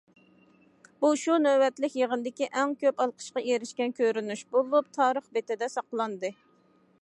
بۇ 1.03 1.09
شۇ 1.23 1.35
نۆۋەتلىك 1.43 1.97
يىغىندىكى 1.99 2.47
ئەڭ 2.61 2.73
كۆپ 2.85 3.03
ئالقىشقا 3.05 3.45
ئېرىشكەن 3.51 3.95
كۆرۈنۈش 4.01 4.43
بولۇپ 4.57 4.91
تارىخ 4.99 5.29
بېتىدە 5.37 5.71
ساقلاندى. 5.77 6.35